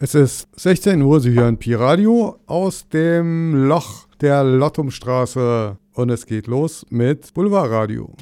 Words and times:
Es 0.00 0.14
ist 0.14 0.46
16 0.54 1.02
Uhr, 1.02 1.18
Sie 1.20 1.32
hören 1.32 1.58
Pi 1.58 1.74
Radio 1.74 2.36
aus 2.46 2.88
dem 2.88 3.66
Loch 3.66 4.06
der 4.20 4.44
Lottumstraße 4.44 5.76
und 5.92 6.10
es 6.10 6.24
geht 6.24 6.46
los 6.46 6.86
mit 6.88 7.34
Boulevard 7.34 7.68
Radio. 7.72 8.14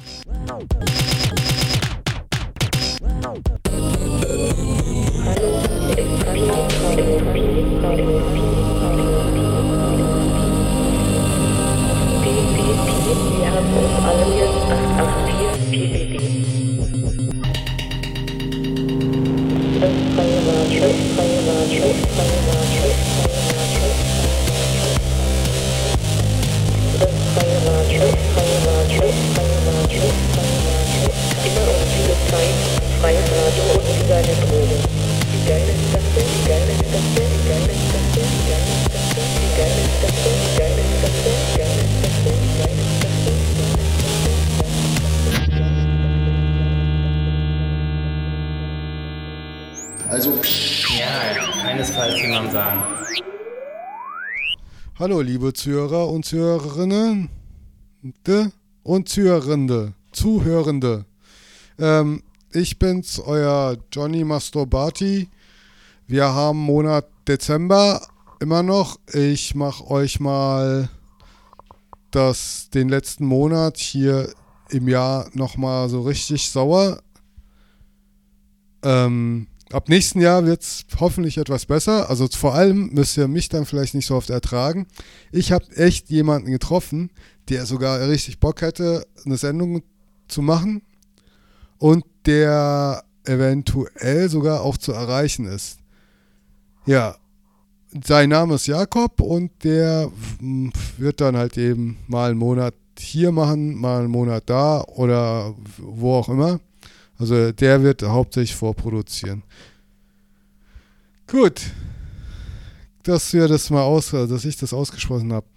Wir 15.69 16.56
Freie 33.01 33.17
Radio 33.17 33.63
und 33.73 33.89
illegale 33.89 34.33
Drogen. 34.45 34.81
Die 35.33 35.47
geile 35.47 35.73
Sache, 35.91 36.21
die 36.21 36.47
geile 36.47 36.73
Sache, 36.75 37.21
die 37.25 37.49
geile 37.49 37.73
Sache. 37.73 37.86
Keinesfalls 51.77 52.19
man 52.29 52.51
sagen. 52.51 52.81
Hallo, 54.97 55.21
liebe 55.21 55.53
Zuhörer 55.53 56.09
und 56.09 56.25
Zuhörerinnen 56.25 57.29
und 58.83 59.09
Zuhörende, 59.09 59.93
Zuhörende. 60.11 61.05
Ähm, 61.77 62.23
ich 62.51 62.79
bin's, 62.79 63.19
euer 63.19 63.77
Johnny 63.91 64.23
Masturbati. 64.23 65.29
Wir 66.07 66.25
haben 66.25 66.57
Monat 66.57 67.05
Dezember 67.27 68.01
immer 68.39 68.63
noch. 68.63 68.97
Ich 69.13 69.53
mache 69.53 69.87
euch 69.91 70.19
mal 70.19 70.89
das, 72.09 72.71
den 72.73 72.89
letzten 72.89 73.25
Monat 73.25 73.77
hier 73.77 74.33
im 74.71 74.87
Jahr 74.87 75.29
nochmal 75.33 75.89
so 75.89 76.01
richtig 76.01 76.49
sauer. 76.49 77.03
Ähm, 78.81 79.47
ab 79.71 79.89
nächsten 79.89 80.21
Jahr 80.21 80.45
wird 80.45 80.61
es 80.61 80.85
hoffentlich 80.99 81.37
etwas 81.37 81.65
besser. 81.65 82.09
Also 82.09 82.27
vor 82.27 82.55
allem 82.55 82.89
müsst 82.93 83.17
ihr 83.17 83.27
mich 83.27 83.49
dann 83.49 83.65
vielleicht 83.65 83.93
nicht 83.93 84.07
so 84.07 84.15
oft 84.15 84.29
ertragen. 84.29 84.87
Ich 85.31 85.51
habe 85.51 85.65
echt 85.75 86.09
jemanden 86.09 86.51
getroffen, 86.51 87.11
der 87.49 87.65
sogar 87.65 88.07
richtig 88.07 88.39
Bock 88.39 88.61
hätte, 88.61 89.05
eine 89.25 89.37
Sendung 89.37 89.83
zu 90.27 90.41
machen 90.41 90.81
und 91.77 92.05
der 92.25 93.03
eventuell 93.23 94.29
sogar 94.29 94.61
auch 94.61 94.77
zu 94.77 94.93
erreichen 94.93 95.45
ist. 95.45 95.79
Ja, 96.85 97.15
sein 98.05 98.29
Name 98.29 98.55
ist 98.55 98.67
Jakob 98.67 99.21
und 99.21 99.51
der 99.63 100.11
wird 100.97 101.21
dann 101.21 101.37
halt 101.37 101.57
eben 101.57 101.97
mal 102.07 102.31
einen 102.31 102.39
Monat 102.39 102.73
hier 102.97 103.31
machen, 103.31 103.75
mal 103.75 103.99
einen 103.99 104.11
Monat 104.11 104.43
da 104.47 104.81
oder 104.81 105.53
wo 105.77 106.15
auch 106.15 106.29
immer. 106.29 106.59
Also 107.17 107.51
der 107.51 107.83
wird 107.83 108.03
hauptsächlich 108.03 108.55
vorproduzieren. 108.55 109.43
Gut. 111.27 111.61
Dass 113.03 113.33
wir 113.33 113.47
das 113.47 113.69
mal 113.69 113.83
aus, 113.83 114.11
dass 114.11 114.45
ich 114.45 114.57
das 114.57 114.73
ausgesprochen 114.73 115.31
habe. 115.33 115.47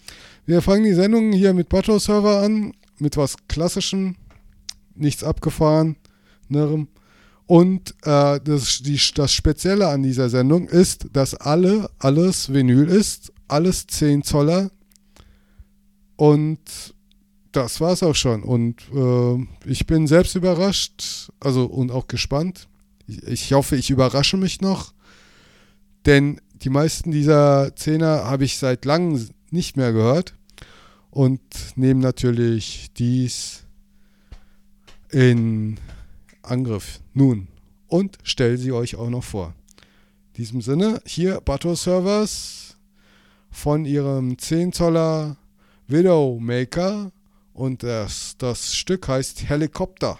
Wir 0.47 0.62
fangen 0.62 0.84
die 0.84 0.94
Sendung 0.94 1.33
hier 1.33 1.53
mit 1.53 1.69
Botto-Server 1.69 2.42
an, 2.42 2.72
mit 2.98 3.16
was 3.16 3.36
Klassischem, 3.48 4.16
nichts 4.94 5.25
abgefahren, 5.25 5.97
nerem. 6.48 6.88
Und 7.47 7.94
äh, 8.03 8.38
das, 8.41 8.78
die, 8.82 9.00
das 9.15 9.32
Spezielle 9.32 9.88
an 9.88 10.03
dieser 10.03 10.31
Sendung 10.31 10.69
ist, 10.69 11.09
dass 11.12 11.34
alle, 11.34 11.91
alles 11.98 12.53
Vinyl 12.53 12.88
ist, 12.88 13.32
alles 13.48 13.87
10 13.88 14.22
Zoller. 14.22 14.71
Und 16.16 16.60
das 17.53 17.81
war's 17.81 18.03
auch 18.03 18.15
schon. 18.15 18.43
Und 18.43 18.77
äh, 18.94 19.69
ich 19.69 19.87
bin 19.87 20.06
selbst 20.06 20.34
überrascht, 20.34 21.31
also 21.41 21.65
und 21.66 21.91
auch 21.91 22.06
gespannt. 22.06 22.69
Ich, 23.06 23.22
ich 23.25 23.53
hoffe, 23.53 23.77
ich 23.77 23.91
überrasche 23.91 24.37
mich 24.37 24.61
noch. 24.61 24.93
Denn 26.06 26.41
die 26.55 26.71
meisten 26.71 27.10
dieser 27.10 27.75
Zehner 27.77 28.25
habe 28.25 28.44
ich 28.44 28.59
seit 28.59 28.84
langem 28.84 29.28
nicht 29.50 29.77
mehr 29.77 29.93
gehört. 29.93 30.34
Und 31.10 31.41
nehme 31.75 32.00
natürlich 32.00 32.91
dies 32.97 33.65
in 35.10 35.78
Angriff. 36.43 37.00
Nun. 37.15 37.49
Und 37.89 38.19
stelle 38.22 38.56
sie 38.56 38.71
euch 38.71 38.94
auch 38.94 39.10
noch 39.10 39.25
vor. 39.25 39.55
In 40.28 40.34
diesem 40.34 40.60
Sinne, 40.60 41.03
hier 41.05 41.41
Bato 41.41 41.75
Servers 41.75 42.77
von 43.50 43.84
ihrem 43.84 44.39
10 44.39 44.72
Zoller 44.72 45.37
Widowmaker 45.89 47.10
und 47.60 47.82
das, 47.82 48.37
das 48.38 48.75
Stück 48.75 49.06
heißt 49.06 49.48
Helikopter. 49.50 50.19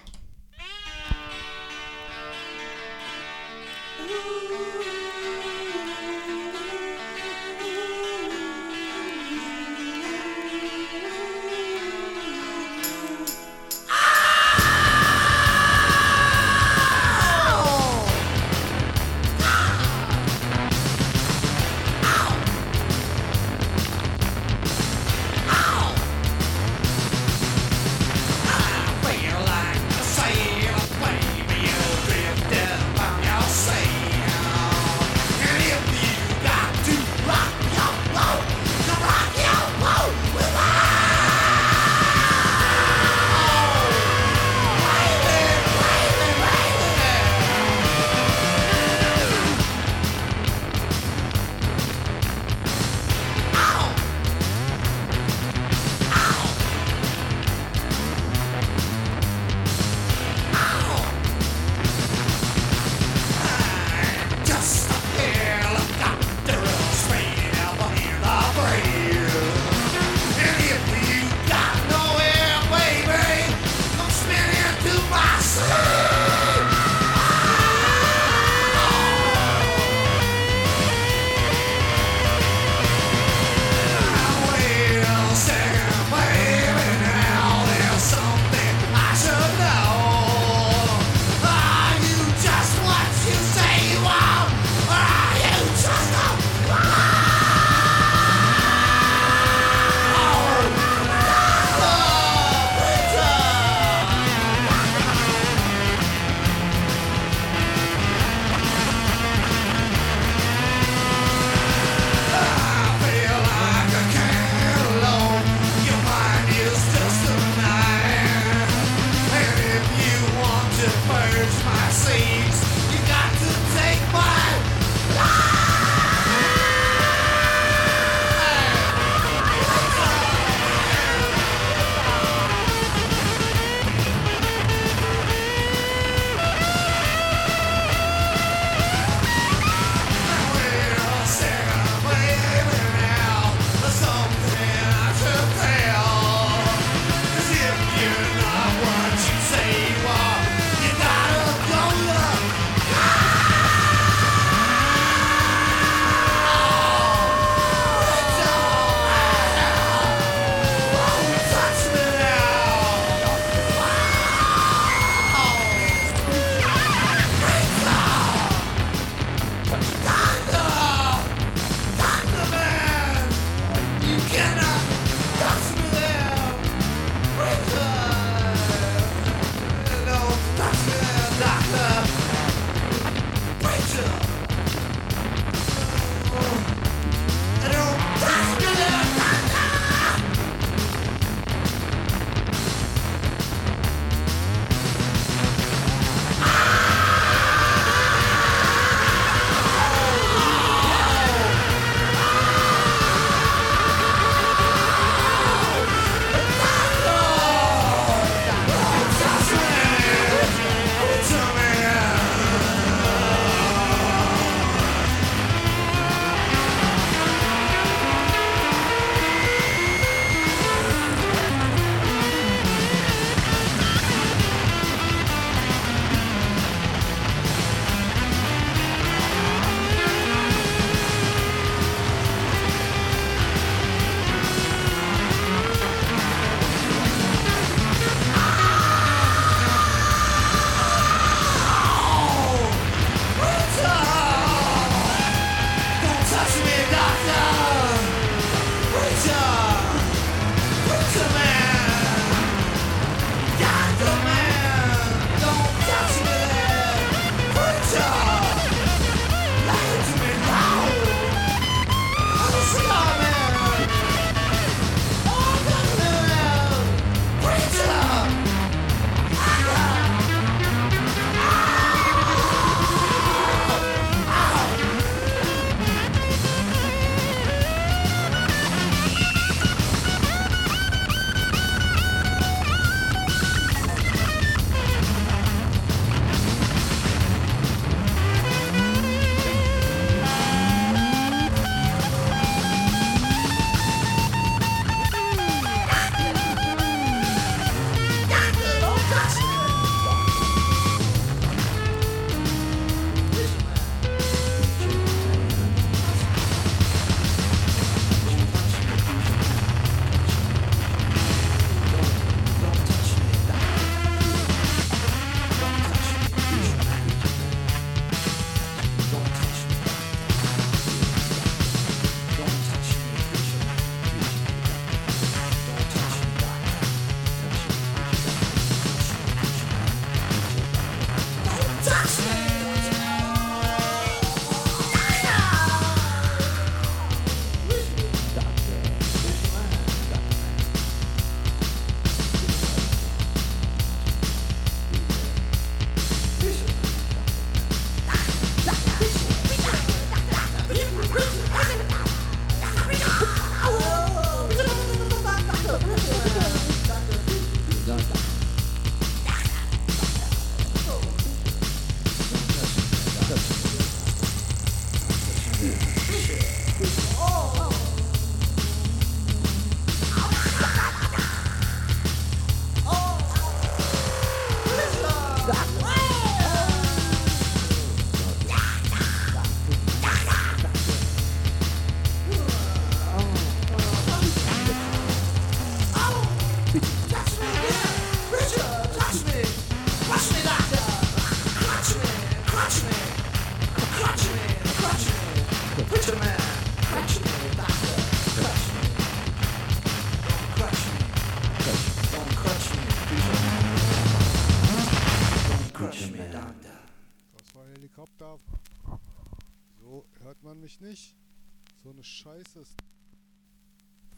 Ist. 412.41 412.75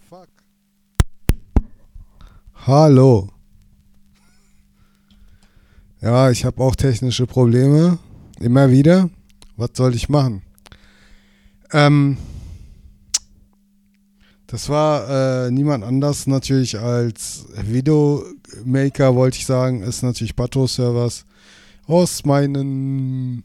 Fuck. 0.09 0.29
Hallo. 2.67 3.29
Ja, 6.01 6.31
ich 6.31 6.45
habe 6.45 6.61
auch 6.63 6.77
technische 6.77 7.27
Probleme. 7.27 7.99
Immer 8.41 8.71
wieder. 8.71 9.09
Was 9.57 9.71
soll 9.75 9.95
ich 9.95 10.09
machen? 10.09 10.43
Ähm, 11.73 12.17
das 14.47 14.69
war 14.69 15.47
äh, 15.47 15.51
niemand 15.51 15.83
anders 15.83 16.27
natürlich 16.29 16.79
als 16.79 17.47
Videomaker, 17.57 19.17
wollte 19.17 19.39
ich 19.39 19.47
sagen, 19.47 19.83
ist 19.83 20.03
natürlich 20.03 20.37
Bato 20.37 20.67
Servers 20.69 21.25
aus 21.87 22.25
meinen 22.25 23.43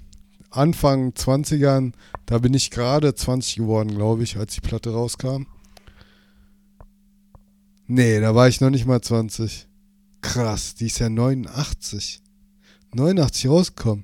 Anfang 0.58 1.12
20ern. 1.12 1.94
Da 2.26 2.40
bin 2.40 2.54
ich 2.54 2.72
gerade 2.72 3.14
20 3.14 3.58
geworden, 3.58 3.96
glaube 3.96 4.24
ich, 4.24 4.38
als 4.38 4.56
die 4.56 4.62
Platte 4.62 4.92
rauskam. 4.92 5.46
Nee, 7.88 8.20
da 8.20 8.36
war 8.36 8.48
ich 8.48 8.60
noch 8.60 8.70
nicht 8.70 8.86
mal 8.86 9.02
20. 9.02 9.68
Krass, 10.22 10.76
die 10.76 10.88
ist 10.88 11.00
ja 11.00 11.10
89. 11.10 12.22
89 12.94 13.50
rausgekommen. 13.50 14.04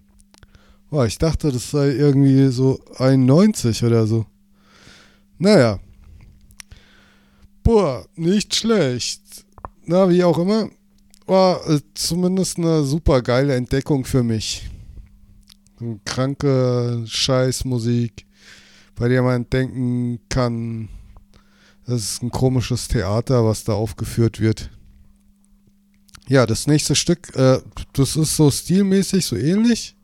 Boah, 0.89 1.05
ich 1.05 1.17
dachte, 1.17 1.51
das 1.51 1.71
sei 1.71 1.89
irgendwie 1.89 2.47
so 2.49 2.79
91 2.97 3.83
oder 3.83 4.05
so. 4.05 4.25
Naja. 5.39 5.79
Boah, 7.63 8.05
nicht 8.15 8.55
schlecht. 8.55 9.21
Na, 9.85 10.07
wie 10.09 10.23
auch 10.23 10.37
immer. 10.37 10.69
War 11.25 11.67
äh, 11.69 11.81
zumindest 11.93 12.57
eine 12.57 12.83
super 12.83 13.21
geile 13.21 13.55
Entdeckung 13.55 14.05
für 14.05 14.23
mich. 14.23 14.69
Kranke 16.05 17.03
Scheißmusik, 17.05 18.25
bei 18.95 19.07
der 19.07 19.21
man 19.21 19.49
denken 19.49 20.19
kann, 20.29 20.89
das 21.85 22.01
ist 22.01 22.23
ein 22.23 22.31
komisches 22.31 22.87
Theater, 22.87 23.45
was 23.45 23.63
da 23.63 23.73
aufgeführt 23.73 24.39
wird. 24.39 24.69
Ja, 26.27 26.45
das 26.45 26.67
nächste 26.67 26.95
Stück, 26.95 27.35
äh, 27.35 27.59
das 27.93 28.15
ist 28.15 28.35
so 28.37 28.49
stilmäßig 28.49 29.25
so 29.25 29.35
ähnlich. 29.35 29.95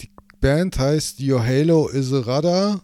Die 0.00 0.10
Band 0.40 0.78
heißt 0.78 1.20
Your 1.20 1.44
Halo 1.44 1.88
is 1.88 2.12
a 2.12 2.20
Radar. 2.20 2.82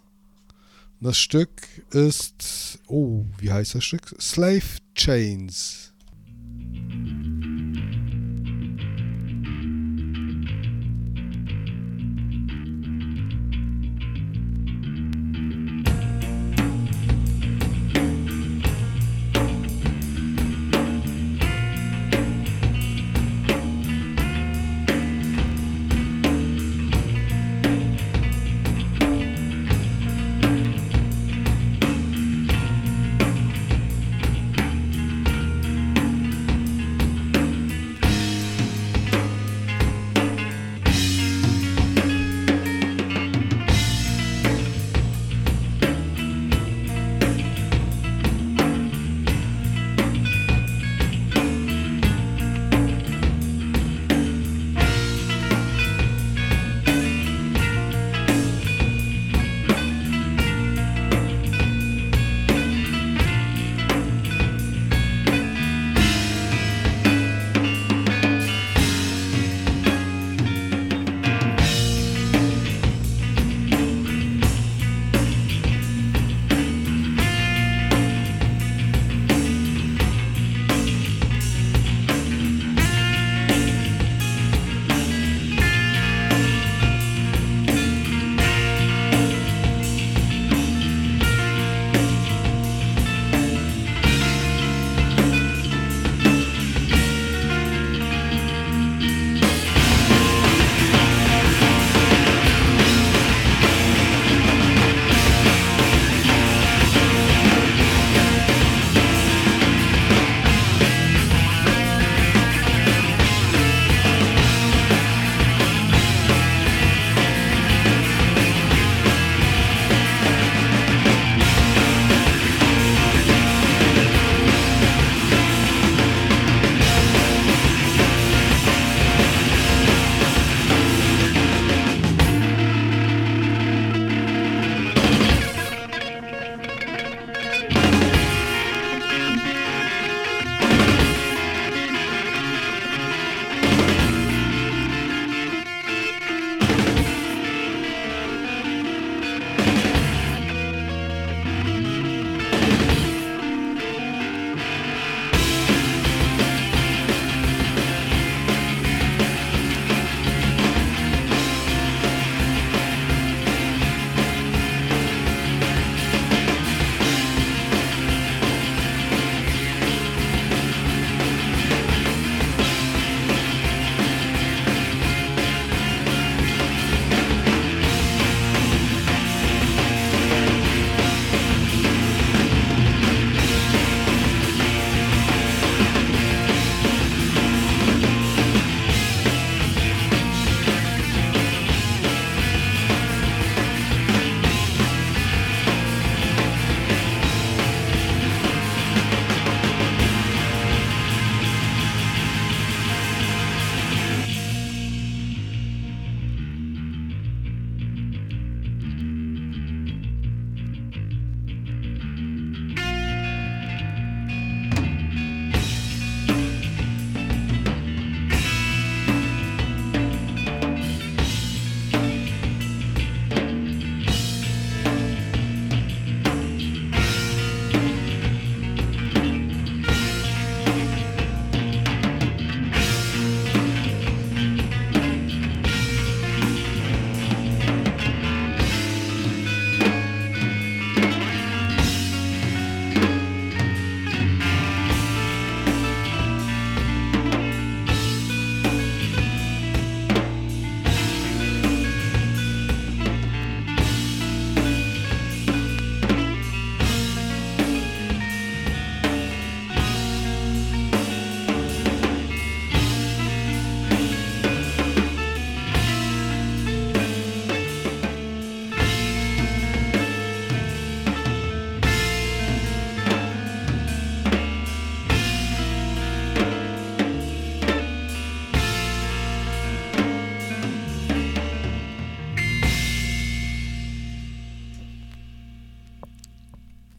Das 1.00 1.18
Stück 1.18 1.50
ist, 1.90 2.78
oh, 2.86 3.24
wie 3.38 3.52
heißt 3.52 3.74
das 3.74 3.84
Stück? 3.84 4.14
Slave 4.20 4.62
Chains. 4.94 5.83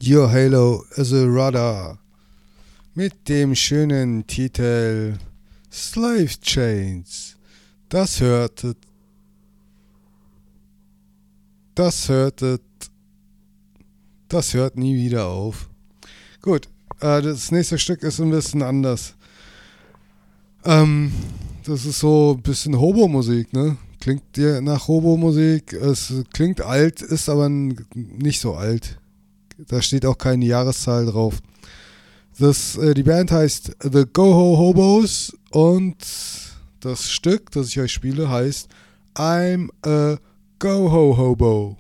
Your 0.08 0.30
Halo 0.30 0.84
is 0.98 1.12
a 1.14 1.26
Radar 1.26 1.98
mit 2.94 3.28
dem 3.28 3.56
schönen 3.56 4.28
Titel 4.28 5.18
Slave 5.72 6.30
Chains. 6.42 7.36
Das 7.90 8.22
hörtet. 8.22 8.78
Das 11.74 12.08
hörtet. 12.08 12.62
Das 14.28 14.54
hört 14.54 14.78
nie 14.78 14.96
wieder 14.96 15.26
auf. 15.26 15.70
Gut, 16.40 16.68
äh, 17.00 17.24
das 17.24 17.52
nächste 17.52 17.80
Stück 17.80 18.04
ist 18.04 18.20
ein 18.20 18.30
bisschen 18.30 18.62
anders. 18.62 19.16
Ähm, 20.66 21.12
das 21.64 21.84
ist 21.84 21.98
so 21.98 22.36
ein 22.38 22.44
bisschen 22.44 22.80
Hobo-Musik, 22.80 23.54
ne? 23.54 23.78
Klingt 24.00 24.36
dir 24.36 24.62
nach 24.62 24.88
Hobo-Musik. 24.88 25.74
Es 25.74 26.14
klingt 26.32 26.62
alt, 26.62 27.02
ist 27.02 27.28
aber 27.28 27.50
nicht 27.50 28.40
so 28.40 28.54
alt. 28.54 29.00
Da 29.58 29.82
steht 29.82 30.06
auch 30.06 30.18
keine 30.18 30.46
Jahreszahl 30.46 31.06
drauf. 31.06 31.42
Das, 32.38 32.78
äh, 32.78 32.94
die 32.94 33.04
Band 33.04 33.32
heißt 33.32 33.78
The 33.82 34.04
Go-Ho 34.12 34.58
Hobos 34.58 35.36
und 35.52 35.96
das 36.82 37.10
Stück, 37.10 37.52
das 37.52 37.70
ich 37.70 37.80
euch 37.80 37.94
spiele, 37.94 38.30
heißt 38.30 38.68
I'm 39.16 39.70
a 39.86 40.18
Go-Ho 40.60 41.18
Hobo. 41.18 41.78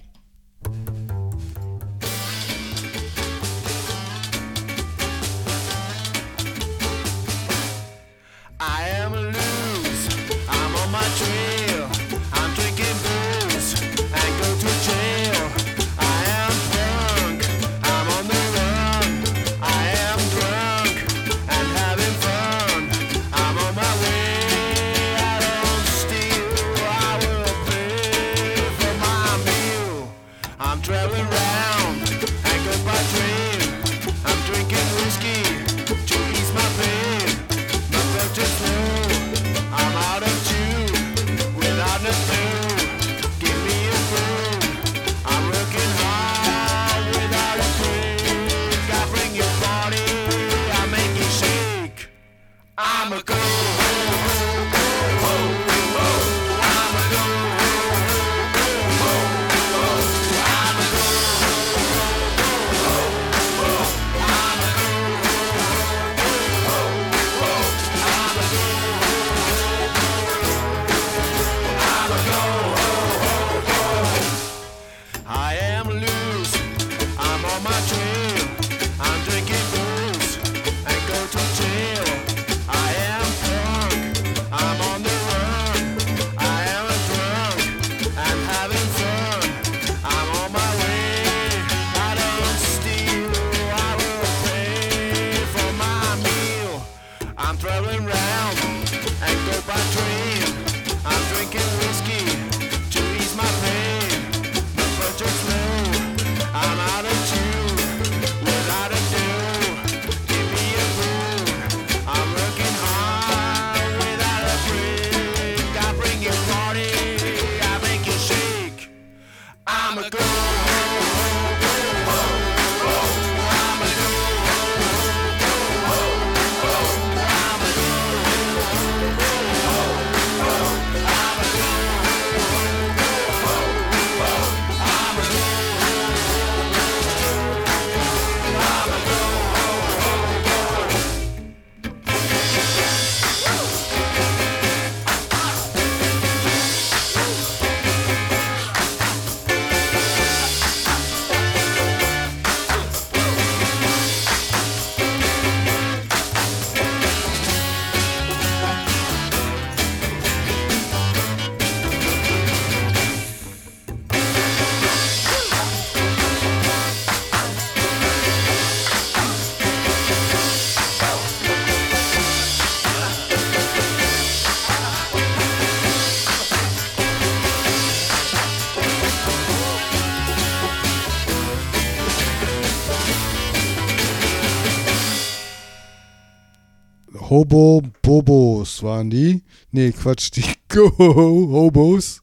Hobo 187.36 187.82
Bobos 188.02 188.82
waren 188.82 189.10
die. 189.10 189.43
Nee, 189.69 189.91
Quatsch, 189.91 190.32
die 190.32 190.45
Go 190.69 190.89
Hobos. 190.98 192.21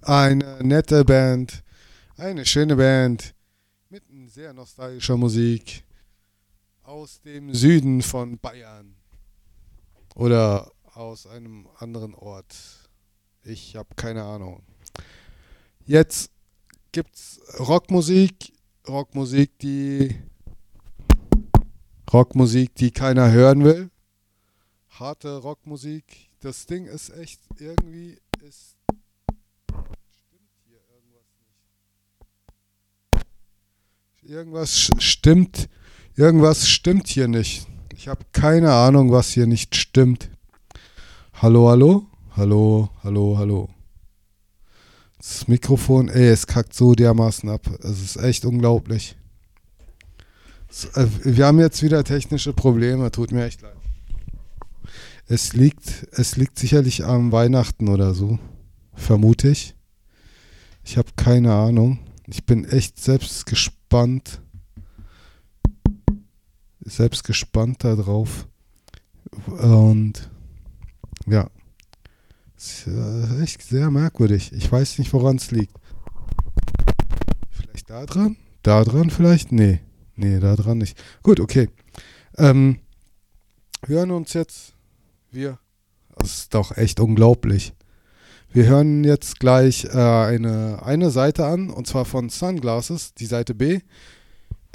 Eine 0.00 0.58
nette 0.62 1.04
Band. 1.04 1.62
Eine 2.16 2.46
schöne 2.46 2.76
Band. 2.76 3.34
Mit 3.90 4.04
sehr 4.28 4.54
nostalgischer 4.54 5.18
Musik. 5.18 5.84
Aus 6.82 7.20
dem 7.20 7.52
Süden 7.52 8.00
von 8.00 8.38
Bayern. 8.38 8.94
Oder 10.14 10.72
aus 10.94 11.26
einem 11.26 11.68
anderen 11.76 12.14
Ort. 12.14 12.56
Ich 13.44 13.76
habe 13.76 13.94
keine 13.96 14.22
Ahnung. 14.22 14.62
Jetzt 15.84 16.30
gibt's 16.90 17.38
Rockmusik. 17.58 18.54
Rockmusik, 18.88 19.58
die. 19.58 20.16
Rockmusik, 22.10 22.74
die 22.76 22.92
keiner 22.92 23.30
hören 23.30 23.62
will 23.62 23.91
harte 25.02 25.38
Rockmusik. 25.38 26.30
Das 26.40 26.66
Ding 26.66 26.86
ist 26.86 27.10
echt 27.10 27.40
irgendwie 27.58 28.18
ist 28.40 28.76
irgendwas 34.22 34.90
stimmt, 34.98 35.68
irgendwas 36.14 36.68
stimmt 36.68 37.08
hier 37.08 37.26
nicht. 37.26 37.66
Ich 37.92 38.06
habe 38.06 38.24
keine 38.32 38.72
Ahnung, 38.72 39.10
was 39.10 39.30
hier 39.30 39.46
nicht 39.46 39.74
stimmt. 39.74 40.30
Hallo, 41.34 41.68
hallo, 41.68 42.06
hallo, 42.36 42.88
hallo, 43.02 43.36
hallo. 43.36 43.68
Das 45.18 45.48
Mikrofon, 45.48 46.08
ey, 46.08 46.28
es 46.28 46.46
kackt 46.46 46.74
so 46.74 46.94
dermaßen 46.94 47.48
ab. 47.48 47.66
Es 47.82 48.00
ist 48.02 48.16
echt 48.16 48.44
unglaublich. 48.44 49.16
Äh, 50.94 51.06
Wir 51.24 51.46
haben 51.46 51.58
jetzt 51.58 51.82
wieder 51.82 52.04
technische 52.04 52.52
Probleme, 52.52 53.10
tut 53.10 53.32
mir 53.32 53.44
echt 53.44 53.62
leid. 53.62 53.81
Es 55.32 55.54
liegt, 55.54 56.06
es 56.12 56.36
liegt 56.36 56.58
sicherlich 56.58 57.06
am 57.06 57.32
Weihnachten 57.32 57.88
oder 57.88 58.12
so. 58.12 58.38
Vermute 58.92 59.48
ich. 59.48 59.74
Ich 60.84 60.98
habe 60.98 61.08
keine 61.16 61.54
Ahnung. 61.54 62.00
Ich 62.26 62.44
bin 62.44 62.66
echt 62.66 63.00
selbst 63.00 63.46
gespannt, 63.46 64.42
selbst 66.80 67.24
gespannt 67.24 67.82
darauf. 67.82 68.46
Und 69.46 70.30
ja, 71.26 71.48
ist 72.54 72.86
äh, 72.88 73.42
echt 73.42 73.62
sehr 73.62 73.90
merkwürdig. 73.90 74.52
Ich 74.52 74.70
weiß 74.70 74.98
nicht, 74.98 75.14
woran 75.14 75.36
es 75.36 75.50
liegt. 75.50 75.74
Vielleicht 77.48 77.88
da 77.88 78.04
dran? 78.04 78.36
Da 78.62 78.84
dran 78.84 79.08
vielleicht? 79.08 79.50
Nee. 79.50 79.80
Nee, 80.14 80.40
da 80.40 80.56
dran 80.56 80.76
nicht. 80.76 81.02
Gut, 81.22 81.40
okay. 81.40 81.70
Ähm, 82.36 82.80
hören 83.86 84.10
uns 84.10 84.34
jetzt. 84.34 84.74
Wir. 85.32 85.58
Das 86.18 86.36
ist 86.36 86.54
doch 86.54 86.76
echt 86.76 87.00
unglaublich. 87.00 87.72
Wir 88.52 88.66
hören 88.66 89.02
jetzt 89.02 89.40
gleich 89.40 89.86
äh, 89.86 89.98
eine, 89.98 90.82
eine 90.84 91.10
Seite 91.10 91.46
an, 91.46 91.70
und 91.70 91.86
zwar 91.86 92.04
von 92.04 92.28
Sunglasses, 92.28 93.14
die 93.14 93.24
Seite 93.24 93.54
B. 93.54 93.80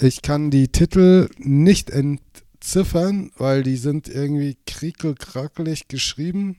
Ich 0.02 0.24
kann 0.24 0.50
die 0.50 0.68
Titel 0.70 1.30
nicht 1.38 1.92
entziffern, 1.92 3.32
weil 3.38 3.62
die 3.62 3.78
sind 3.78 4.10
irgendwie 4.10 4.58
kriekelkrackelig 4.66 5.88
geschrieben. 5.88 6.58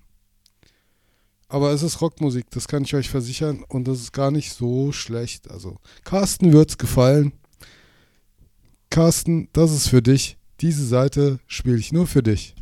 Aber 1.49 1.73
es 1.73 1.83
ist 1.83 2.01
Rockmusik, 2.01 2.51
das 2.51 2.69
kann 2.69 2.85
ich 2.85 2.95
euch 2.95 3.11
versichern. 3.11 3.65
Und 3.69 3.89
das 3.89 3.99
ist 3.99 4.13
gar 4.13 4.31
nicht 4.31 4.53
so 4.53 4.93
schlecht. 4.93 5.51
Also, 5.51 5.77
Carsten 6.05 6.53
wird's 6.53 6.79
gefallen. 6.79 7.33
Carsten, 8.91 9.49
das 9.53 9.73
ist 9.73 9.89
für 9.89 10.03
dich. 10.03 10.37
Diese 10.61 10.87
Seite 10.87 11.41
spiele 11.49 11.79
ich 11.79 11.93
nur 11.93 12.07
für 12.07 12.23
dich. 12.23 12.55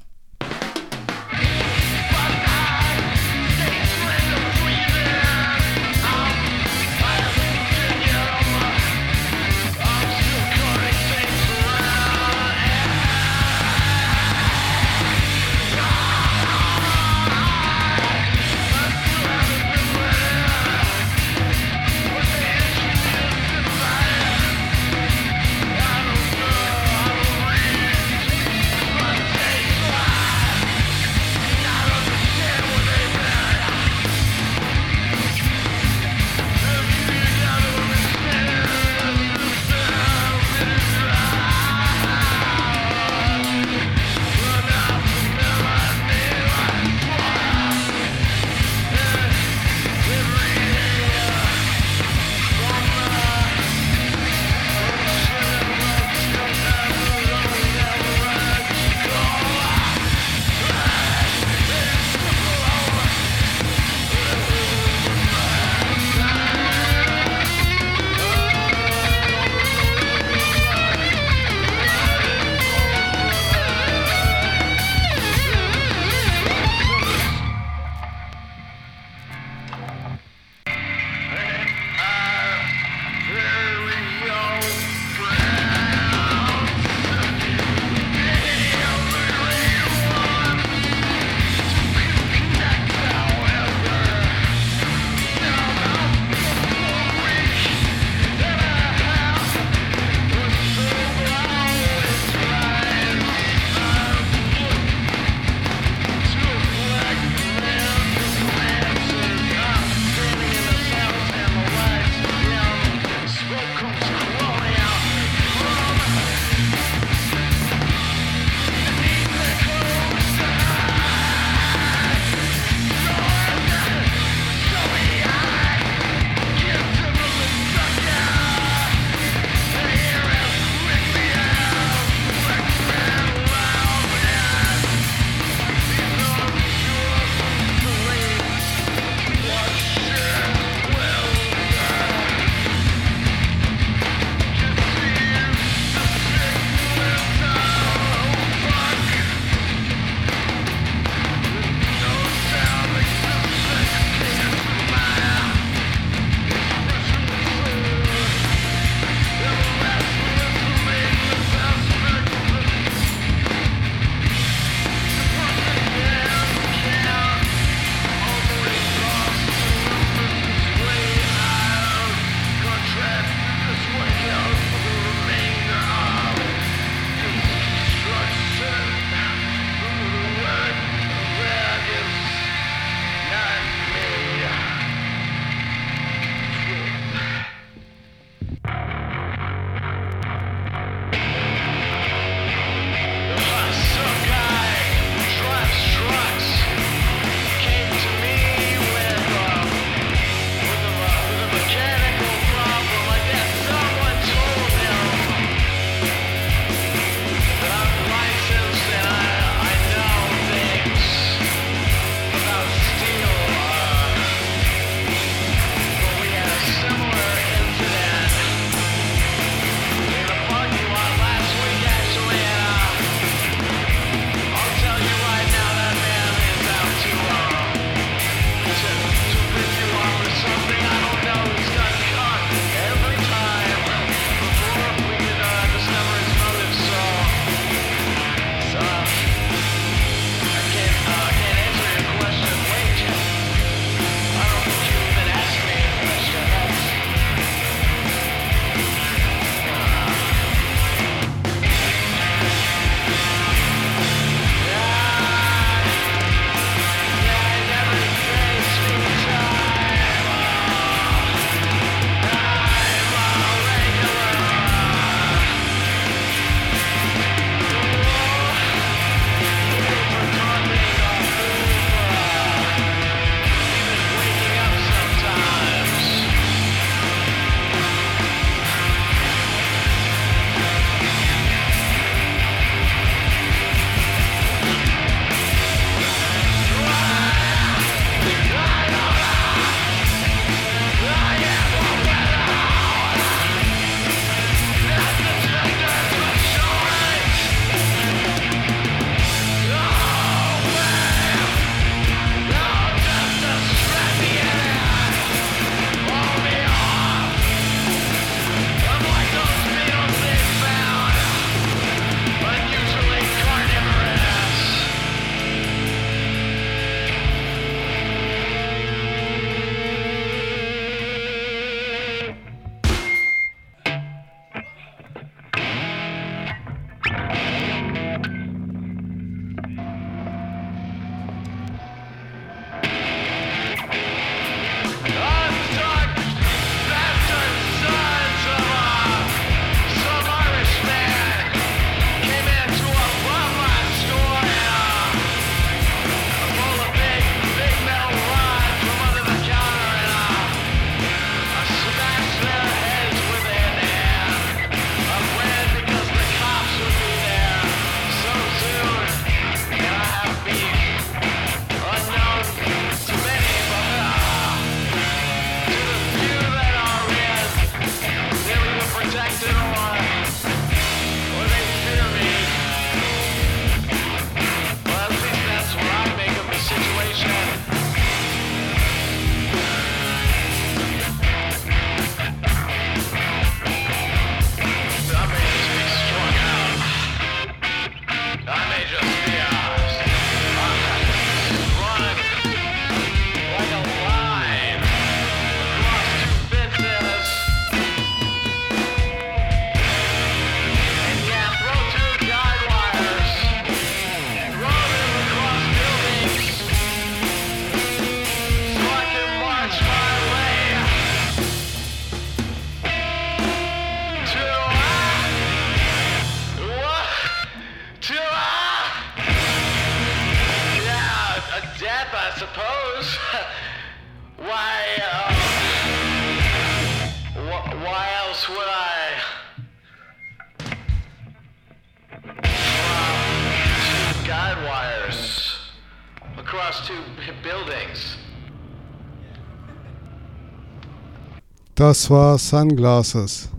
Das 441.76 442.08
war 442.08 442.38
Sunglasses. 442.38 443.50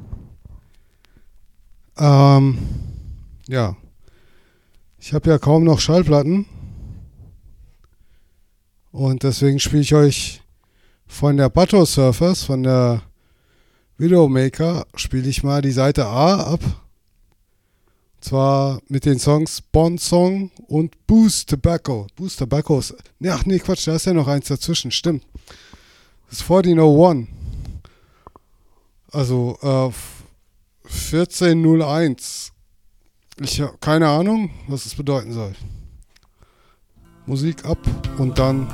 Ähm, 2.00 2.58
ja. 3.48 3.78
Ich 4.98 5.14
habe 5.14 5.30
ja 5.30 5.38
kaum 5.38 5.64
noch 5.64 5.80
Schallplatten. 5.80 6.48
Und 8.92 9.22
deswegen 9.22 9.60
spiele 9.60 9.84
ich 9.84 9.94
euch 9.94 10.42
von 11.06 11.38
der 11.38 11.50
Butto 11.50 11.86
Surfers, 11.86 12.42
von 12.42 12.64
der 12.64 13.04
Widowmaker, 14.00 14.88
spiele 14.96 15.30
ich 15.30 15.44
mal 15.44 15.62
die 15.62 15.72
Seite 15.72 16.08
A 16.08 16.54
ab. 16.54 16.64
Und 16.64 18.24
zwar 18.24 18.82
mit 18.88 19.06
den 19.06 19.20
Songs 19.20 19.62
Bond 19.62 20.02
Song 20.02 20.50
und 20.68 21.06
Boost 21.06 21.52
Tobacco. 21.52 22.08
Boost 22.16 22.40
Tobacco 22.40 22.80
ist. 22.80 22.96
Ach 23.28 23.46
nee, 23.46 23.60
Quatsch, 23.60 23.88
da 23.88 23.96
ist 23.96 24.08
ja 24.08 24.14
noch 24.14 24.28
eins 24.28 24.48
dazwischen, 24.48 24.90
stimmt. 24.90 25.24
Das 26.28 26.40
ist 26.40 26.50
1401. 26.50 27.37
Also 29.18 29.58
äh, 29.64 29.90
1401. 30.86 32.52
Ich 33.42 33.60
habe 33.60 33.76
keine 33.80 34.10
Ahnung, 34.10 34.52
was 34.68 34.86
es 34.86 34.94
bedeuten 34.94 35.34
soll. 35.34 35.56
Musik 37.26 37.66
ab 37.66 37.80
und 38.20 38.38
dann. 38.38 38.68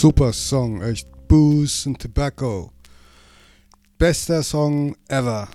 Super 0.00 0.32
Song, 0.32 0.80
echt. 0.80 1.06
Booze 1.28 1.86
and 1.86 2.00
Tobacco. 2.00 2.72
Bester 3.98 4.42
Song 4.42 4.96
ever. 5.08 5.46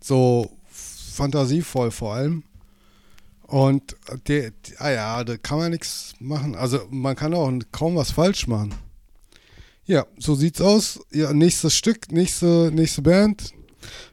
So 0.00 0.48
fantasievoll 0.70 1.90
vor 1.90 2.14
allem. 2.14 2.44
Und 3.48 3.96
der, 4.28 4.52
ah 4.78 4.90
ja, 4.90 5.24
da 5.24 5.36
kann 5.38 5.58
man 5.58 5.72
nichts 5.72 6.14
machen. 6.20 6.54
Also 6.54 6.86
man 6.90 7.16
kann 7.16 7.34
auch 7.34 7.50
kaum 7.72 7.96
was 7.96 8.12
falsch 8.12 8.46
machen. 8.46 8.74
Ja, 9.86 10.06
so 10.20 10.36
sieht's 10.36 10.60
aus. 10.60 11.00
Ja, 11.10 11.32
nächstes 11.32 11.74
Stück, 11.74 12.12
nächste, 12.12 12.70
nächste 12.72 13.02
Band 13.02 13.54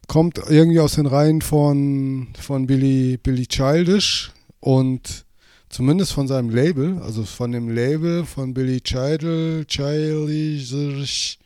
kommt 0.08 0.40
irgendwie 0.40 0.80
aus 0.80 0.96
den 0.96 1.06
Reihen 1.06 1.44
von, 1.44 2.30
von 2.42 2.66
Billy, 2.66 3.18
Billy 3.22 3.46
Childish 3.46 4.32
und 4.60 5.25
zumindest 5.70 6.14
von 6.14 6.28
seinem 6.28 6.50
Label, 6.50 7.00
also 7.02 7.24
von 7.24 7.52
dem 7.52 7.70
Label 7.70 8.26
von 8.26 8.54
Billy 8.54 8.82
Childish, 8.82 9.68
Childish 9.68 11.38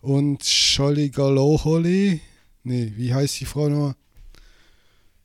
und 0.00 0.44
Sholly 0.44 1.10
Galoholi. 1.10 2.20
Nee, 2.62 2.92
wie 2.96 3.12
heißt 3.12 3.40
die 3.40 3.44
Frau 3.44 3.68
nochmal? 3.68 3.94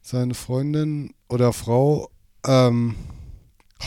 Seine 0.02 0.34
Freundin 0.34 1.14
oder 1.30 1.54
Frau, 1.54 2.10
ähm, 2.46 2.96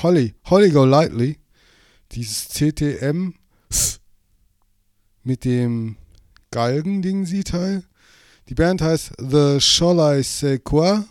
Holly, 0.03 0.35
Holly 0.45 0.71
Golightly, 0.71 1.39
dieses 2.13 2.49
CTM 2.49 3.35
mit 5.23 5.45
dem 5.45 5.97
Galgen-Ding-Sie-Teil. 6.51 7.83
Die 8.49 8.55
Band 8.55 8.81
heißt 8.81 9.13
The 9.19 9.61
Shall 9.61 10.19
I 10.19 10.23
Say 10.23 10.59
Quoi. 10.61 11.05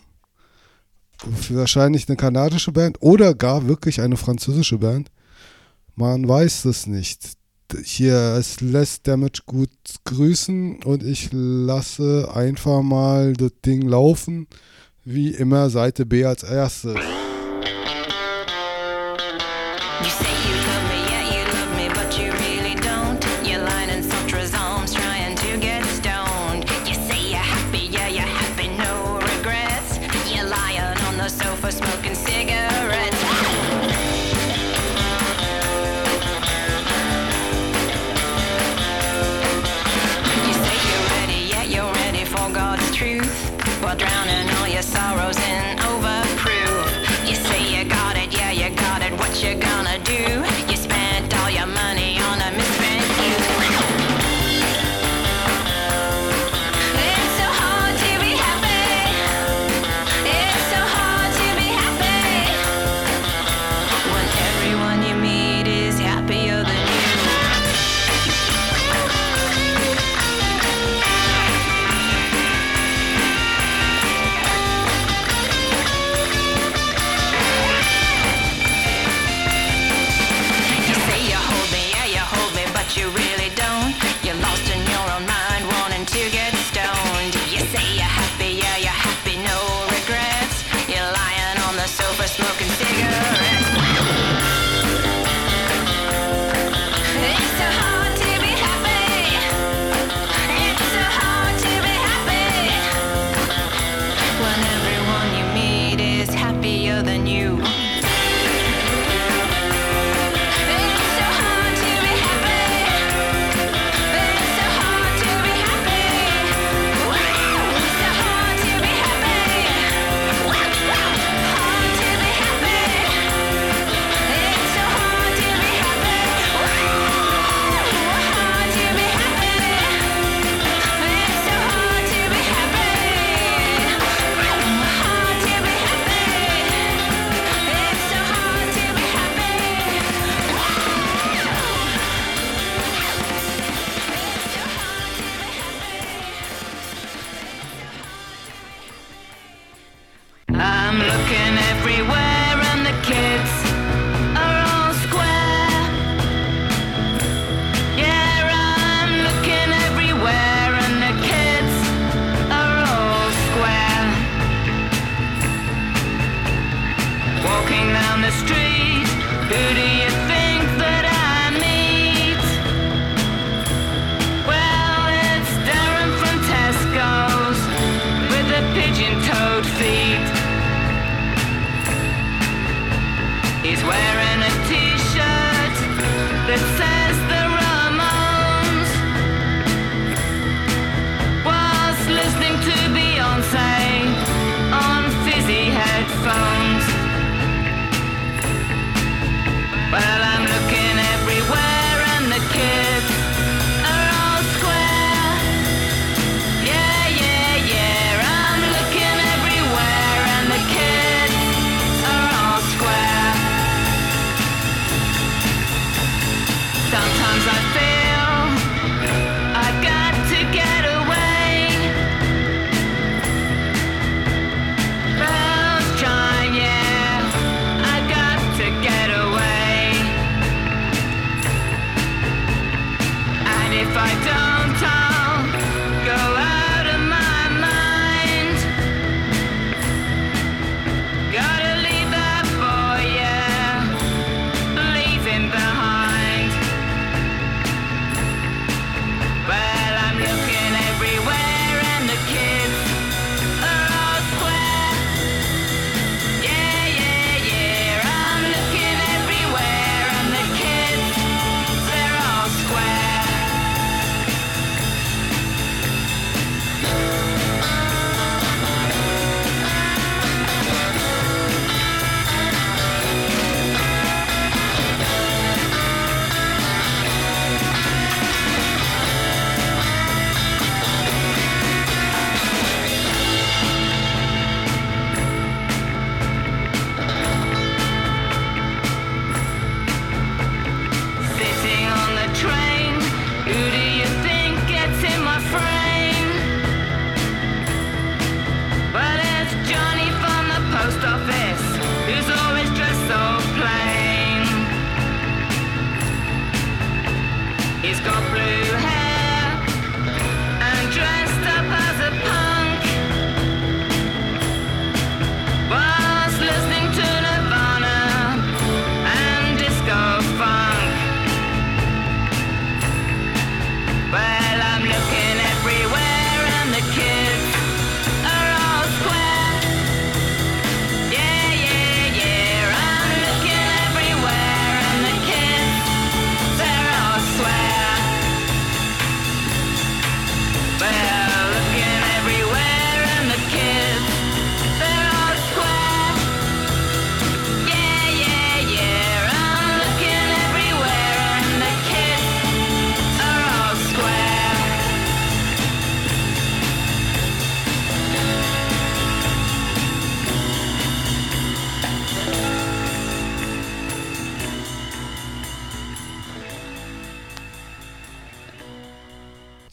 Wahrscheinlich 1.50 2.08
eine 2.08 2.16
kanadische 2.16 2.72
Band 2.72 2.98
oder 3.00 3.34
gar 3.34 3.66
wirklich 3.66 4.00
eine 4.00 4.16
französische 4.16 4.78
Band. 4.78 5.10
Man 5.94 6.28
weiß 6.28 6.66
es 6.66 6.86
nicht. 6.86 7.36
Hier, 7.84 8.36
es 8.38 8.60
lässt 8.60 9.08
Damage 9.08 9.40
gut 9.46 9.70
grüßen 10.04 10.84
und 10.84 11.02
ich 11.02 11.30
lasse 11.32 12.30
einfach 12.32 12.82
mal 12.82 13.32
das 13.32 13.52
Ding 13.64 13.82
laufen. 13.82 14.46
Wie 15.04 15.30
immer 15.30 15.70
Seite 15.70 16.06
B 16.06 16.24
als 16.24 16.42
erstes. 16.42 16.94
You 20.02 20.10
say 20.10 20.35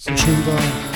so 0.05 0.17
schön 0.17 0.45
war. 0.45 0.92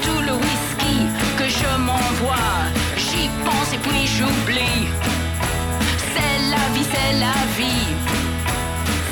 Tout 0.00 0.20
le 0.20 0.32
whisky 0.32 0.96
que 1.36 1.48
je 1.48 1.70
m'envoie. 1.78 2.60
J'y 2.96 3.28
pense 3.44 3.72
et 3.72 3.78
puis 3.78 4.06
j'oublie. 4.06 4.88
C'est 6.14 6.38
la 6.54 6.64
vie, 6.74 6.86
c'est 6.94 7.14
la 7.26 7.38
vie. 7.58 7.88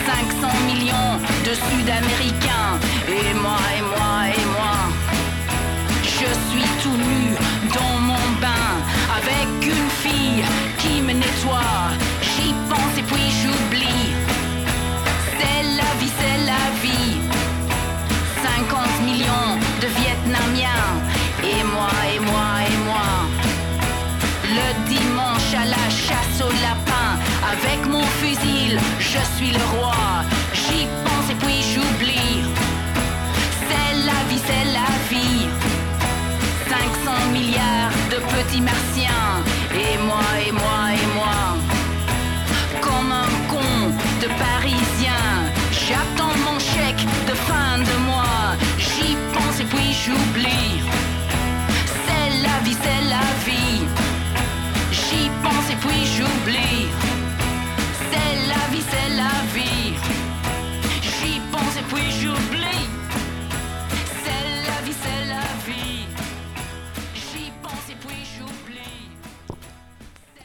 500 0.06 0.48
millions 0.66 1.18
de 1.46 1.52
Sud-Américains. 1.54 2.78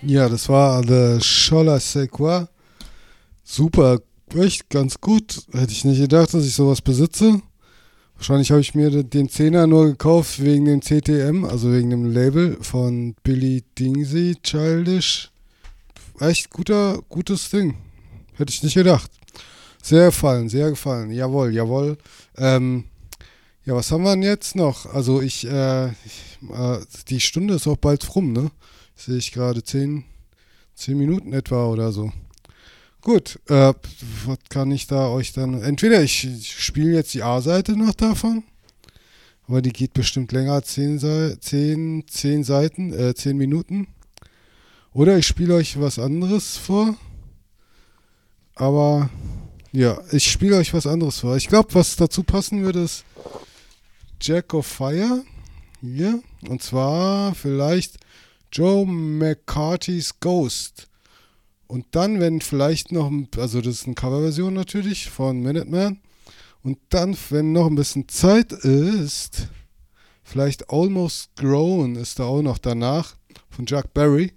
Ja, 0.08 0.30
das 0.30 0.48
war 0.50 0.84
The 0.84 1.20
Schola 1.20 1.80
Sequa. 1.80 2.48
Super, 3.44 4.00
echt 4.36 4.70
ganz 4.70 5.02
gut. 5.02 5.42
Hätte 5.52 5.72
ich 5.72 5.84
nicht 5.84 6.00
gedacht, 6.00 6.32
dass 6.32 6.46
ich 6.46 6.54
sowas 6.54 6.80
besitze. 6.80 7.42
Wahrscheinlich 8.16 8.52
habe 8.52 8.62
ich 8.62 8.76
mir 8.76 9.04
den 9.04 9.30
Zehner 9.30 9.66
nur 9.66 9.88
gekauft 9.88 10.44
wegen 10.44 10.66
dem 10.66 10.82
CTM, 10.82 11.44
also 11.44 11.74
wegen 11.74 11.90
dem 11.90 12.06
Label 12.06 12.56
von 12.62 13.16
Billy 13.24 13.64
Dingsy 13.80 14.38
Childish. 14.44 15.32
Echt 16.20 16.52
guter, 16.52 17.00
gutes 17.10 17.50
Ding. 17.50 17.76
Hätte 18.36 18.54
ich 18.54 18.62
nicht 18.62 18.76
gedacht. 18.76 19.10
Sehr 19.82 20.06
gefallen, 20.06 20.50
sehr 20.50 20.70
gefallen. 20.70 21.10
Jawohl, 21.10 21.52
jawohl. 21.52 21.98
Ähm, 22.38 22.84
ja, 23.66 23.74
was 23.74 23.92
haben 23.92 24.04
wir 24.04 24.12
denn 24.12 24.22
jetzt 24.22 24.56
noch? 24.56 24.86
Also 24.86 25.20
ich, 25.20 25.48
äh, 25.48 25.88
ich 25.88 26.38
äh, 26.54 26.78
die 27.10 27.20
Stunde 27.20 27.56
ist 27.56 27.66
auch 27.66 27.78
bald 27.78 28.16
rum, 28.16 28.34
ne? 28.34 28.52
Sehe 28.96 29.18
ich 29.18 29.32
gerade 29.32 29.64
zehn, 29.64 30.06
zehn 30.74 30.98
Minuten 30.98 31.34
etwa 31.34 31.68
oder 31.68 31.92
so. 31.92 32.12
Gut, 33.02 33.40
äh, 33.50 33.74
was 34.26 34.40
kann 34.50 34.72
ich 34.72 34.88
da 34.88 35.10
euch 35.10 35.32
dann. 35.34 35.62
Entweder 35.62 36.02
ich, 36.02 36.28
spiele 36.58 36.94
jetzt 36.94 37.14
die 37.14 37.22
A-Seite 37.22 37.78
noch 37.78 37.94
davon, 37.94 38.44
aber 39.48 39.62
die 39.62 39.74
geht 39.74 39.94
bestimmt 39.94 40.32
länger, 40.32 40.64
zehn, 40.64 41.00
zehn, 41.40 42.04
zehn 42.08 42.44
Seiten, 42.44 42.94
äh, 42.94 43.14
zehn 43.14 43.38
Minuten. 43.38 43.88
Oder 44.92 45.18
ich 45.18 45.28
spiele 45.28 45.56
euch 45.56 45.80
was 45.80 46.00
anderes 46.00 46.58
vor. 46.58 46.96
Aber 48.56 49.10
ja, 49.72 50.00
ich 50.12 50.32
spiele 50.32 50.56
euch 50.56 50.74
was 50.74 50.88
anderes 50.88 51.20
vor. 51.20 51.36
Ich 51.36 51.50
glaube, 51.50 51.76
was 51.76 51.98
dazu 51.98 52.24
passen 52.24 52.64
würde, 52.64 52.84
ist 52.84 53.04
Jack 54.22 54.54
of 54.54 54.66
Fire. 54.66 55.24
Hier. 55.82 56.24
Und 56.48 56.64
zwar 56.64 57.36
vielleicht 57.36 57.98
Joe 58.56 58.86
McCarthy's 58.86 60.18
Ghost. 60.22 60.88
Und 61.68 61.88
dann, 61.92 62.22
wenn 62.22 62.40
vielleicht 62.40 62.94
noch, 62.94 63.12
also 63.38 63.60
das 63.60 63.82
ist 63.82 63.86
eine 63.86 63.96
Coverversion 63.96 64.54
natürlich 64.54 65.10
von 65.10 65.42
Minuteman. 65.42 66.00
Und 66.64 66.78
dann, 66.88 67.18
wenn 67.32 67.52
noch 67.52 67.68
ein 67.68 67.76
bisschen 67.76 68.08
Zeit 68.08 68.54
ist, 68.54 69.50
vielleicht 70.24 70.70
Almost 70.70 71.36
Grown 71.36 71.96
ist 71.96 72.20
da 72.20 72.24
auch 72.24 72.42
noch 72.42 72.58
danach 72.58 73.16
von 73.50 73.66
Chuck 73.66 73.94
Berry. 73.94 74.32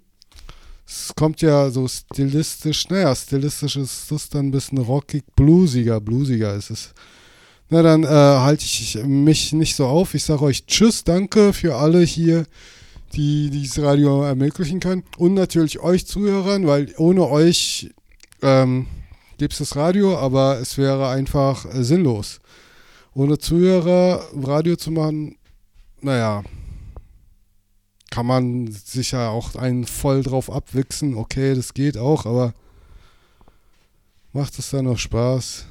Es 0.85 1.13
kommt 1.15 1.41
ja 1.41 1.69
so 1.69 1.87
stilistisch, 1.87 2.89
naja, 2.89 3.15
stilistisch 3.15 3.77
ist 3.77 4.11
das 4.11 4.27
dann 4.27 4.47
ein 4.47 4.51
bisschen 4.51 4.79
rockig, 4.79 5.23
bluesiger, 5.37 6.01
bluesiger 6.01 6.55
ist 6.55 6.71
es. 6.71 6.93
Na, 7.69 7.83
dann 7.83 8.03
äh, 8.03 8.07
halte 8.07 8.65
ich 8.65 8.97
mich 9.05 9.53
nicht 9.53 9.75
so 9.75 9.85
auf. 9.85 10.13
Ich 10.13 10.25
sage 10.25 10.41
euch 10.41 10.65
Tschüss, 10.65 11.05
danke 11.05 11.53
für 11.53 11.75
alle 11.75 12.01
hier, 12.01 12.47
die 13.13 13.49
dieses 13.49 13.81
Radio 13.81 14.23
ermöglichen 14.23 14.79
können. 14.79 15.03
Und 15.17 15.33
natürlich 15.33 15.79
euch 15.79 16.05
Zuhörern, 16.05 16.67
weil 16.67 16.93
ohne 16.97 17.27
euch 17.27 17.91
ähm, 18.41 18.87
gibt 19.37 19.53
es 19.53 19.59
das 19.59 19.75
Radio, 19.75 20.17
aber 20.17 20.59
es 20.59 20.77
wäre 20.77 21.09
einfach 21.09 21.65
äh, 21.65 21.83
sinnlos. 21.83 22.39
Ohne 23.13 23.37
Zuhörer 23.37 24.23
Radio 24.33 24.75
zu 24.75 24.91
machen, 24.91 25.37
naja, 26.01 26.43
kann 28.11 28.25
man 28.25 28.71
sicher 28.71 29.29
auch 29.29 29.55
einen 29.55 29.85
voll 29.85 30.23
drauf 30.23 30.51
abwichsen. 30.51 31.15
Okay, 31.15 31.55
das 31.55 31.73
geht 31.73 31.97
auch, 31.97 32.25
aber 32.25 32.53
macht 34.33 34.57
es 34.59 34.69
dann 34.69 34.85
noch 34.85 34.97
Spaß? 34.97 35.65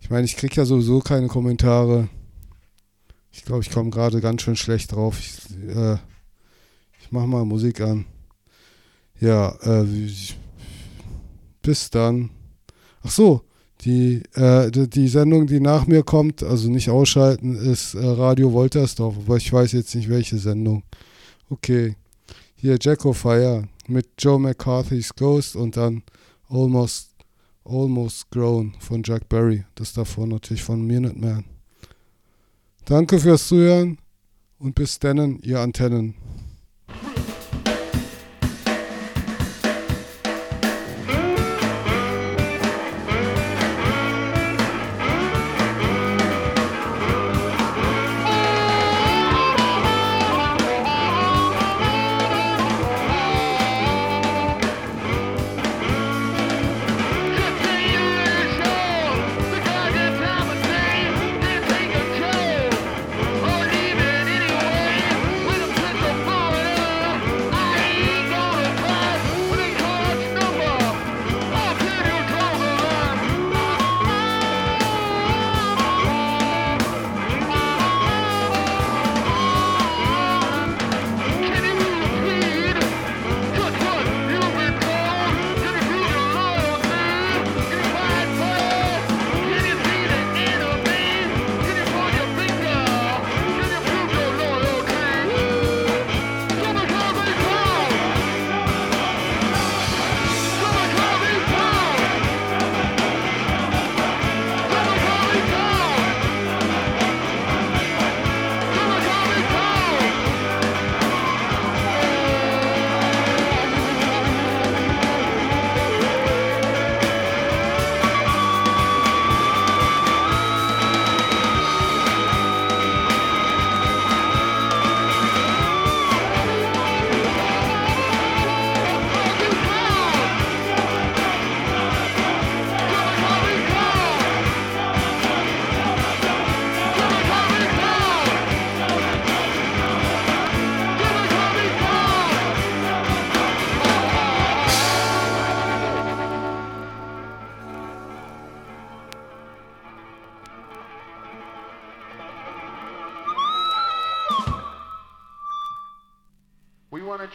Ich 0.00 0.10
meine, 0.10 0.24
ich 0.24 0.36
kriege 0.36 0.56
ja 0.56 0.64
sowieso 0.64 1.00
keine 1.00 1.28
Kommentare. 1.28 2.08
Ich 3.30 3.44
glaube, 3.44 3.62
ich 3.62 3.70
komme 3.70 3.90
gerade 3.90 4.20
ganz 4.20 4.42
schön 4.42 4.56
schlecht 4.56 4.92
drauf. 4.92 5.18
Ich, 5.20 5.38
äh, 5.74 5.96
ich 7.12 7.14
mache 7.14 7.26
mal 7.26 7.44
Musik 7.44 7.82
an. 7.82 8.06
Ja, 9.20 9.50
äh, 9.60 9.86
bis 11.60 11.90
dann. 11.90 12.30
Ach 13.02 13.10
so, 13.10 13.42
die, 13.82 14.22
äh, 14.32 14.70
die 14.70 15.08
Sendung, 15.08 15.46
die 15.46 15.60
nach 15.60 15.86
mir 15.86 16.04
kommt, 16.04 16.42
also 16.42 16.70
nicht 16.70 16.88
ausschalten, 16.88 17.54
ist 17.54 17.92
äh, 17.92 18.02
Radio 18.02 18.54
Woltersdorf, 18.54 19.14
aber 19.26 19.36
ich 19.36 19.52
weiß 19.52 19.72
jetzt 19.72 19.94
nicht, 19.94 20.08
welche 20.08 20.38
Sendung. 20.38 20.84
Okay. 21.50 21.96
Hier 22.54 22.78
Jacko 22.80 23.12
Fire 23.12 23.68
mit 23.88 24.08
Joe 24.18 24.40
McCarthy's 24.40 25.14
Ghost 25.14 25.54
und 25.54 25.76
dann 25.76 26.02
Almost, 26.48 27.10
Almost 27.62 28.30
Grown 28.30 28.72
von 28.80 29.02
Jack 29.04 29.28
Berry. 29.28 29.66
Das 29.74 29.92
davor 29.92 30.26
natürlich 30.26 30.62
von 30.62 30.86
Minuteman. 30.86 31.44
Danke 32.86 33.18
fürs 33.18 33.48
Zuhören 33.48 33.98
und 34.58 34.74
bis 34.74 34.98
dann, 34.98 35.40
ihr 35.40 35.60
Antennen. 35.60 36.14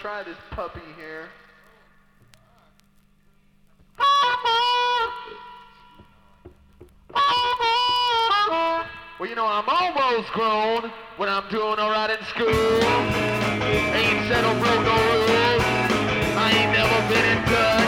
Try 0.01 0.21
this 0.21 0.37
puppy 0.51 0.79
here. 0.95 1.27
Well, 9.19 9.27
you 9.27 9.35
know, 9.35 9.47
I'm 9.47 9.67
almost 9.67 10.31
grown 10.33 10.91
when 11.17 11.29
I'm 11.29 11.49
doing 11.49 11.79
alright 11.79 12.11
in 12.11 12.23
school. 12.25 12.47
Ain't 12.47 14.29
or 14.29 14.53
broke 14.59 14.85
no 14.85 14.97
rules. 15.09 15.63
I 16.37 16.51
ain't 16.53 16.71
never 16.71 16.99
been 17.09 17.37
in 17.37 17.43
touch. 17.45 17.86